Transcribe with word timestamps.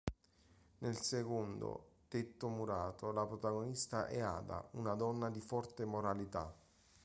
Nel 0.79 0.97
secondo, 0.97 1.89
"Tetto 2.07 2.47
murato", 2.49 3.11
la 3.11 3.23
protagonista 3.27 4.07
è 4.07 4.19
Ada, 4.19 4.67
una 4.71 4.95
donna 4.95 5.29
di 5.29 5.41
forte 5.41 5.85
moralità. 5.85 6.51